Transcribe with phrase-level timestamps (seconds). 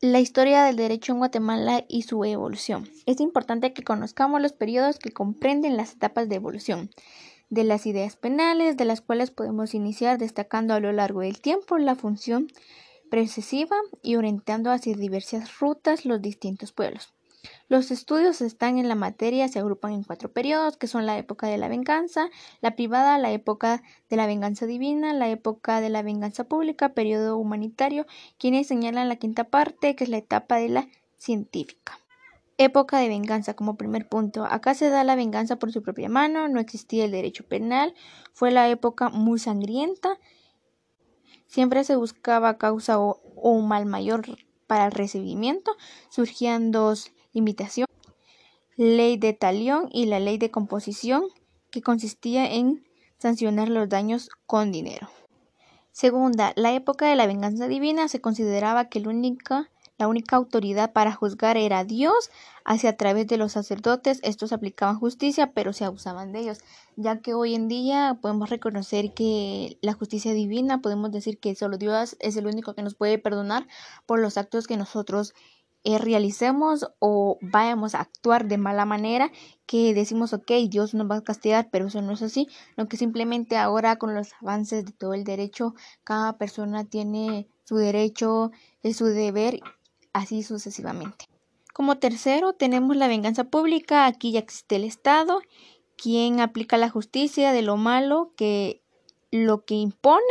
[0.00, 2.88] La historia del derecho en Guatemala y su evolución.
[3.06, 6.90] Es importante que conozcamos los periodos que comprenden las etapas de evolución
[7.50, 11.78] de las ideas penales, de las cuales podemos iniciar destacando a lo largo del tiempo
[11.78, 12.46] la función
[13.10, 17.12] precesiva y orientando hacia diversas rutas los distintos pueblos.
[17.68, 21.46] Los estudios están en la materia se agrupan en cuatro periodos, que son la época
[21.46, 22.30] de la venganza,
[22.60, 27.36] la privada, la época de la venganza divina, la época de la venganza pública, periodo
[27.36, 28.06] humanitario,
[28.38, 30.88] quienes señalan la quinta parte, que es la etapa de la
[31.18, 31.98] científica.
[32.56, 34.44] Época de venganza como primer punto.
[34.44, 37.94] Acá se da la venganza por su propia mano, no existía el derecho penal,
[38.32, 40.18] fue la época muy sangrienta,
[41.46, 44.24] siempre se buscaba causa o, mal mayor
[44.66, 45.76] para el recibimiento,
[46.08, 47.86] surgían dos invitación,
[48.76, 51.24] ley de talión y la ley de composición,
[51.70, 52.86] que consistía en
[53.18, 55.08] sancionar los daños con dinero.
[55.92, 61.12] Segunda, la época de la venganza divina se consideraba que única, la única autoridad para
[61.12, 62.30] juzgar era Dios,
[62.64, 66.58] hacia a través de los sacerdotes estos aplicaban justicia, pero se abusaban de ellos,
[66.94, 71.78] ya que hoy en día podemos reconocer que la justicia divina, podemos decir que solo
[71.78, 73.66] Dios es el único que nos puede perdonar
[74.06, 75.34] por los actos que nosotros
[75.84, 79.30] eh, realicemos o vayamos a actuar de mala manera
[79.66, 82.96] que decimos, ok, Dios nos va a castigar, pero eso no es así, lo que
[82.96, 88.50] simplemente ahora con los avances de todo el derecho, cada persona tiene su derecho,
[88.82, 89.60] es su deber,
[90.12, 91.26] así sucesivamente.
[91.72, 95.40] Como tercero, tenemos la venganza pública, aquí ya existe el Estado,
[95.96, 98.82] quien aplica la justicia de lo malo que
[99.30, 100.22] lo que impone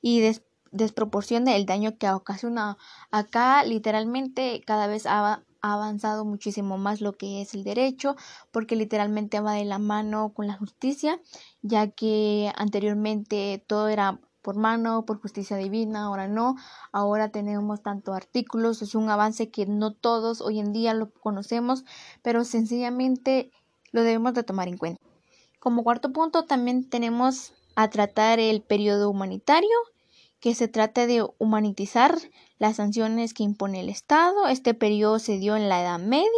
[0.00, 2.76] y después desproporcione el daño que ha ocasionado.
[3.10, 8.14] Acá literalmente cada vez ha, avanzado muchísimo más lo que es el derecho
[8.52, 11.20] porque literalmente va de la mano con la justicia
[11.62, 16.56] ya que anteriormente todo era por mano, por justicia divina, ahora no,
[16.92, 21.84] ahora tenemos tanto artículos, es un avance que no todos hoy en día lo conocemos,
[22.22, 23.50] pero sencillamente
[23.92, 25.02] lo debemos de tomar en cuenta.
[25.58, 29.76] Como cuarto punto también tenemos a tratar el periodo humanitario
[30.40, 32.16] que se trata de humanitizar
[32.58, 34.46] las sanciones que impone el Estado.
[34.48, 36.28] Este periodo se dio en la Edad Media.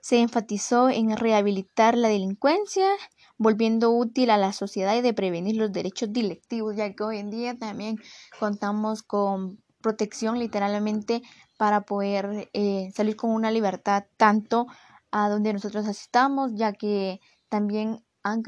[0.00, 2.88] Se enfatizó en rehabilitar la delincuencia,
[3.36, 7.30] volviendo útil a la sociedad y de prevenir los derechos directivos, ya que hoy en
[7.30, 7.96] día también
[8.38, 11.22] contamos con protección literalmente
[11.58, 14.66] para poder eh, salir con una libertad tanto
[15.10, 18.42] a donde nosotros asistamos, ya que también han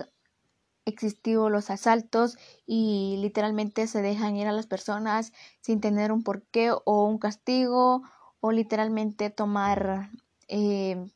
[0.84, 6.70] existido los asaltos y literalmente se dejan ir a las personas sin tener un porqué
[6.72, 8.02] o un castigo
[8.40, 10.10] o literalmente tomar
[10.48, 11.06] eh,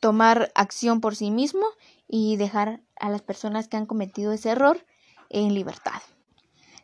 [0.00, 1.66] tomar acción por sí mismo
[2.08, 4.84] y dejar a las personas que han cometido ese error
[5.30, 6.00] en libertad.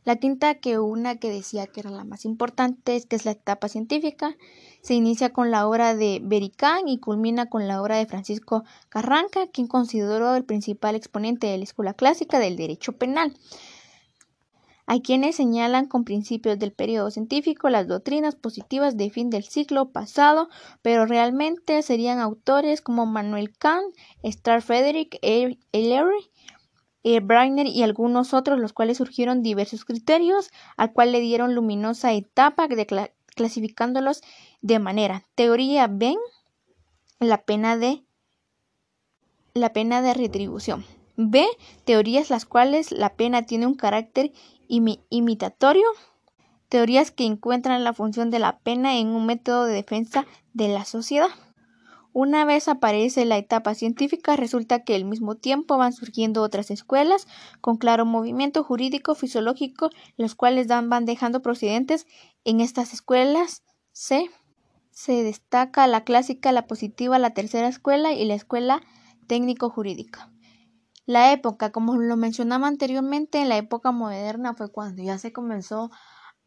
[0.04, 3.32] La quinta, que una que decía que era la más importante, es que es la
[3.32, 4.36] etapa científica.
[4.82, 9.46] Se inicia con la obra de Bericán y culmina con la obra de Francisco Carranca,
[9.46, 13.32] quien consideró el principal exponente de la escuela clásica del derecho penal.
[14.86, 19.90] Hay quienes señalan con principios del periodo científico las doctrinas positivas de fin del siglo
[19.90, 20.48] pasado,
[20.82, 26.30] pero realmente serían autores como Manuel Kant, Star Frederick Ellery,
[27.04, 32.12] eh, Brainer y algunos otros, los cuales surgieron diversos criterios, al cual le dieron luminosa
[32.12, 32.68] etapa
[33.34, 34.22] clasificándolos
[34.60, 36.16] de manera teoría ven
[37.18, 38.02] la pena de
[39.54, 40.84] la pena de retribución.
[41.16, 41.46] B.
[41.84, 44.32] Teorías las cuales la pena tiene un carácter
[44.68, 45.84] imitatorio.
[46.68, 50.86] Teorías que encuentran la función de la pena en un método de defensa de la
[50.86, 51.28] sociedad.
[52.14, 57.26] Una vez aparece la etapa científica, resulta que al mismo tiempo van surgiendo otras escuelas
[57.62, 62.06] con claro movimiento jurídico fisiológico, los cuales van dejando procedentes
[62.44, 63.62] en estas escuelas.
[63.92, 64.26] Se,
[64.90, 68.82] se destaca la clásica, la positiva, la tercera escuela y la escuela
[69.26, 70.30] técnico-jurídica.
[71.06, 75.90] La época, como lo mencionaba anteriormente, en la época moderna fue cuando ya se comenzó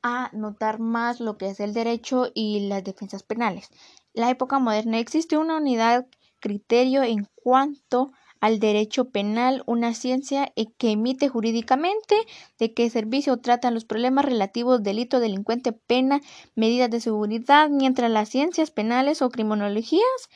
[0.04, 3.72] a notar más lo que es el derecho y las defensas penales
[4.16, 6.08] la época moderna existe una unidad
[6.40, 12.16] criterio en cuanto al derecho penal, una ciencia e, que emite jurídicamente
[12.60, 16.22] de qué servicio tratan los problemas relativos delito, delincuente, pena,
[16.56, 20.30] medidas de seguridad, mientras las ciencias penales o criminologías,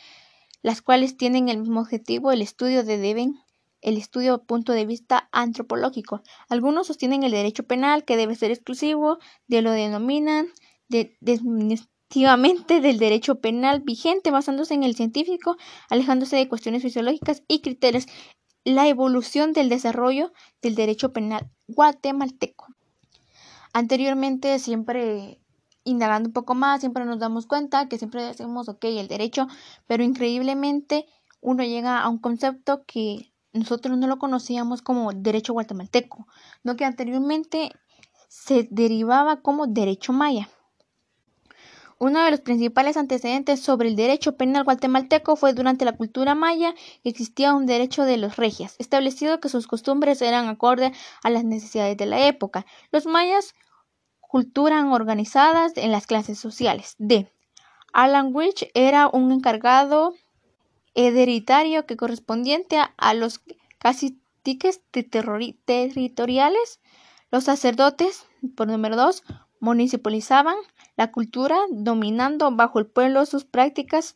[0.61, 3.35] las cuales tienen el mismo objetivo, el estudio de deben
[3.81, 6.21] el estudio punto de vista antropológico.
[6.49, 10.47] Algunos sostienen el derecho penal que debe ser exclusivo de lo denominan
[10.89, 11.15] de,
[12.09, 15.57] del derecho penal vigente basándose en el científico,
[15.89, 18.07] alejándose de cuestiones fisiológicas y criterios,
[18.63, 22.67] la evolución del desarrollo del derecho penal guatemalteco.
[23.73, 25.39] Anteriormente siempre
[25.83, 29.47] indagando un poco más, siempre nos damos cuenta que siempre decimos, ok, el derecho,
[29.87, 31.05] pero increíblemente
[31.41, 36.27] uno llega a un concepto que nosotros no lo conocíamos como derecho guatemalteco,
[36.63, 37.71] no que anteriormente
[38.27, 40.49] se derivaba como derecho maya.
[42.01, 46.73] Uno de los principales antecedentes sobre el derecho penal guatemalteco fue durante la cultura maya
[47.03, 50.93] existía un derecho de los regias, establecido que sus costumbres eran acorde
[51.23, 52.65] a las necesidades de la época.
[52.93, 53.53] Los mayas
[54.21, 56.95] culturan organizadas en las clases sociales.
[56.99, 57.29] D.
[57.91, 60.13] Alan Witch era un encargado
[60.95, 63.41] hereditario que correspondiente a, los
[63.77, 64.81] caciques
[65.65, 66.79] territoriales.
[67.31, 68.25] Los sacerdotes,
[68.55, 69.23] por número dos,
[69.59, 70.55] municipalizaban
[70.95, 74.15] la cultura, dominando bajo el pueblo sus prácticas,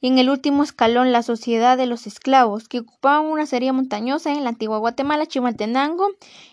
[0.00, 4.32] y en el último escalón la sociedad de los esclavos, que ocupaban una serie montañosa
[4.32, 6.08] en la antigua Guatemala, Chimaltenango,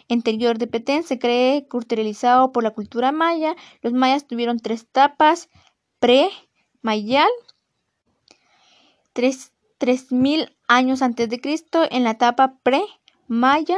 [0.10, 3.56] interior de Petén, se cree culturalizado por la cultura maya.
[3.82, 5.50] Los mayas tuvieron tres etapas
[6.00, 7.30] pre-mayal,
[9.14, 9.54] tres,
[10.12, 13.78] mil años antes de Cristo, en la etapa pre-maya,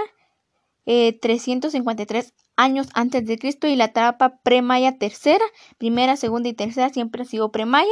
[0.88, 5.46] eh, 353 años antes de Cristo y la etapa pre-maya tercera,
[5.78, 7.90] primera, segunda y tercera siempre ha sido pre-maya,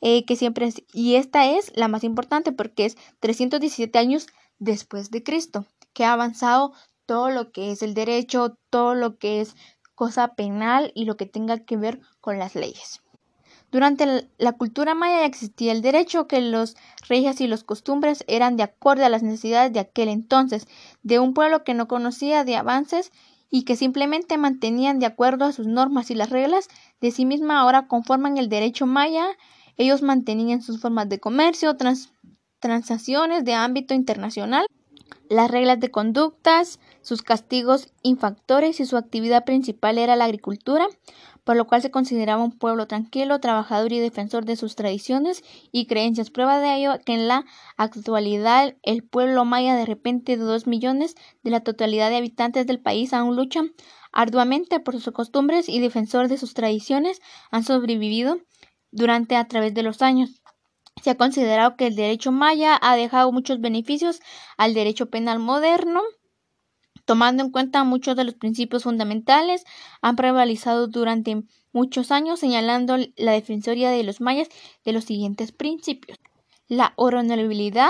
[0.00, 4.26] eh, que siempre y esta es la más importante porque es 317 años
[4.58, 6.72] después de Cristo, que ha avanzado
[7.06, 9.54] todo lo que es el derecho, todo lo que es
[9.94, 13.00] cosa penal y lo que tenga que ver con las leyes.
[13.70, 16.76] Durante la cultura maya existía el derecho que los
[17.08, 20.66] reyes y los costumbres eran de acuerdo a las necesidades de aquel entonces,
[21.02, 23.12] de un pueblo que no conocía de avances
[23.50, 26.68] y que simplemente mantenían de acuerdo a sus normas y las reglas
[27.00, 29.26] de sí misma ahora conforman el derecho maya.
[29.76, 31.76] Ellos mantenían sus formas de comercio,
[32.60, 34.66] transacciones de ámbito internacional,
[35.30, 40.86] las reglas de conductas, sus castigos infactores y su actividad principal era la agricultura
[41.48, 45.42] por lo cual se consideraba un pueblo tranquilo, trabajador y defensor de sus tradiciones
[45.72, 46.28] y creencias.
[46.28, 47.46] Prueba de ello que en la
[47.78, 52.80] actualidad el pueblo maya de repente de dos millones de la totalidad de habitantes del
[52.80, 53.72] país aún luchan
[54.12, 58.40] arduamente por sus costumbres y defensor de sus tradiciones han sobrevivido
[58.90, 60.42] durante a través de los años.
[61.02, 64.20] Se ha considerado que el derecho maya ha dejado muchos beneficios
[64.58, 66.02] al derecho penal moderno
[67.08, 69.64] tomando en cuenta muchos de los principios fundamentales,
[70.02, 74.48] han prevalecido durante muchos años, señalando la defensoría de los mayas
[74.84, 76.18] de los siguientes principios.
[76.68, 77.88] La honorabilidad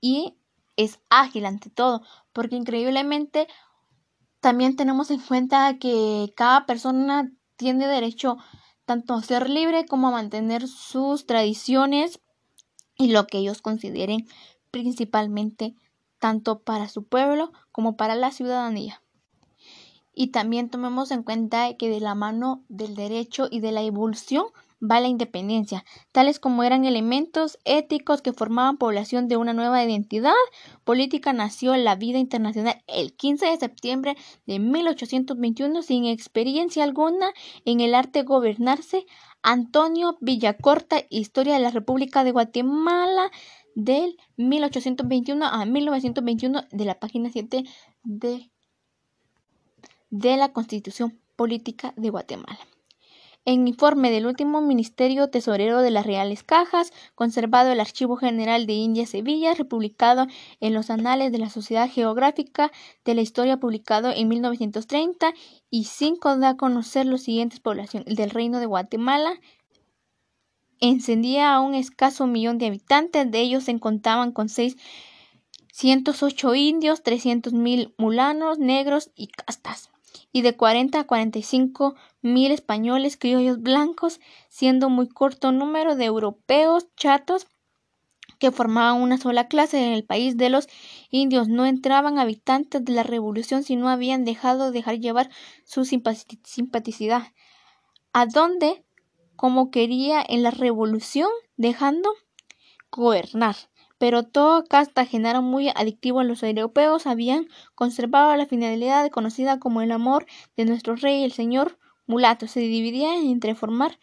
[0.00, 0.38] y
[0.76, 2.00] es ágil ante todo,
[2.32, 3.46] porque increíblemente
[4.40, 8.38] también tenemos en cuenta que cada persona tiene derecho
[8.86, 12.20] tanto a ser libre como a mantener sus tradiciones
[12.96, 14.26] y lo que ellos consideren
[14.70, 15.74] principalmente
[16.20, 19.02] tanto para su pueblo como para la ciudadanía.
[20.14, 24.44] Y también tomemos en cuenta que de la mano del derecho y de la evolución
[24.82, 30.32] va la independencia, tales como eran elementos éticos que formaban población de una nueva identidad
[30.84, 37.30] política nació la vida internacional el 15 de septiembre de 1821 sin experiencia alguna
[37.64, 39.04] en el arte gobernarse
[39.42, 43.30] Antonio Villacorta Historia de la República de Guatemala
[43.74, 47.64] del 1821 a 1921 de la página 7
[48.04, 48.50] de,
[50.10, 52.58] de la Constitución Política de Guatemala.
[53.46, 58.74] En informe del último Ministerio Tesorero de las Reales Cajas, conservado el Archivo General de
[58.74, 60.26] India Sevilla, republicado
[60.60, 62.70] en los Anales de la Sociedad Geográfica
[63.02, 65.32] de la Historia, publicado en 1930,
[65.70, 69.40] y 5 da a conocer los siguientes poblaciones del Reino de Guatemala,
[70.80, 77.52] encendía a un escaso millón de habitantes, de ellos se contaban con 608 indios, 300
[77.52, 79.90] mil mulanos, negros y castas,
[80.32, 86.88] y de 40 a 45 mil españoles criollos blancos, siendo muy corto número de europeos
[86.96, 87.46] chatos
[88.38, 90.68] que formaban una sola clase en el país de los
[91.10, 91.48] indios.
[91.48, 95.30] No entraban habitantes de la revolución si no habían dejado de dejar llevar
[95.64, 97.22] su simpaticidad.
[98.12, 98.84] ¿A dónde
[99.40, 102.10] como quería en la revolución, dejando
[102.90, 103.56] gobernar.
[103.96, 109.92] Pero todo Cartagena muy adictivo a los europeos, habían conservado la finalidad conocida como el
[109.92, 110.26] amor
[110.58, 112.48] de nuestro rey, el señor mulato.
[112.48, 113.98] Se dividía entre formar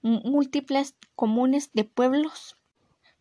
[0.00, 2.56] múltiples comunes de pueblos.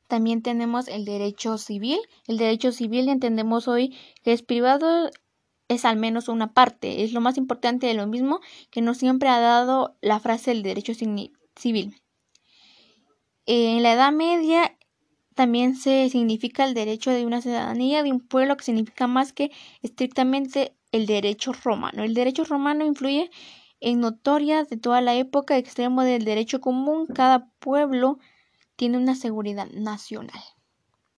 [0.08, 2.00] También tenemos el derecho civil.
[2.26, 5.10] El derecho civil entendemos hoy que es privado
[5.68, 7.04] es al menos una parte.
[7.04, 8.40] Es lo más importante de lo mismo
[8.72, 10.94] que no siempre ha dado la frase el derecho
[11.60, 12.02] civil.
[13.46, 14.78] En la Edad Media
[15.36, 19.52] también se significa el derecho de una ciudadanía de un pueblo que significa más que
[19.82, 22.04] estrictamente el derecho romano.
[22.04, 23.32] El derecho romano influye
[23.80, 27.08] en notorias de toda la época extremo del derecho común.
[27.08, 28.20] Cada pueblo
[28.76, 30.42] tiene una seguridad nacional.